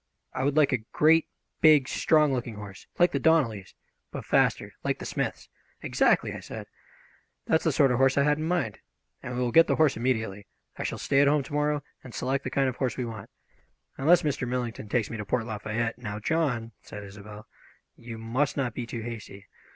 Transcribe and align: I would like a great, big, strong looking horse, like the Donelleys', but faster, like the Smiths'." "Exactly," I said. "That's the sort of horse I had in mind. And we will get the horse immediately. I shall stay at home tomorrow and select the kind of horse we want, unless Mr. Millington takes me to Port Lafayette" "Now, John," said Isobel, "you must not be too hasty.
I 0.33 0.43
would 0.43 0.57
like 0.57 0.71
a 0.73 0.79
great, 0.93 1.27
big, 1.61 1.87
strong 1.87 2.33
looking 2.33 2.55
horse, 2.55 2.87
like 2.97 3.11
the 3.11 3.19
Donelleys', 3.19 3.75
but 4.11 4.25
faster, 4.25 4.73
like 4.83 4.97
the 4.97 5.05
Smiths'." 5.05 5.47
"Exactly," 5.83 6.33
I 6.33 6.39
said. 6.39 6.65
"That's 7.45 7.65
the 7.65 7.71
sort 7.71 7.91
of 7.91 7.99
horse 7.99 8.17
I 8.17 8.23
had 8.23 8.39
in 8.39 8.45
mind. 8.47 8.79
And 9.21 9.35
we 9.37 9.41
will 9.41 9.51
get 9.51 9.67
the 9.67 9.75
horse 9.75 9.95
immediately. 9.95 10.47
I 10.75 10.81
shall 10.81 10.97
stay 10.97 11.21
at 11.21 11.27
home 11.27 11.43
tomorrow 11.43 11.83
and 12.03 12.15
select 12.15 12.43
the 12.43 12.49
kind 12.49 12.67
of 12.67 12.77
horse 12.77 12.97
we 12.97 13.05
want, 13.05 13.29
unless 13.95 14.23
Mr. 14.23 14.47
Millington 14.47 14.89
takes 14.89 15.11
me 15.11 15.17
to 15.17 15.23
Port 15.25 15.45
Lafayette" 15.45 15.99
"Now, 16.01 16.17
John," 16.17 16.71
said 16.81 17.03
Isobel, 17.03 17.45
"you 17.95 18.17
must 18.17 18.57
not 18.57 18.73
be 18.73 18.87
too 18.87 19.01
hasty. 19.01 19.45